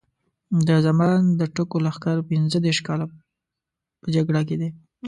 د 0.67 0.69
زمان 0.85 1.19
د 1.39 1.41
ټکو 1.55 1.77
لښکر 1.85 2.17
پینځه 2.29 2.57
دېرش 2.65 2.79
کاله 2.87 3.05
په 4.01 4.07
جګړه 4.15 4.41
کې 4.47 4.55
دی. 4.61 4.69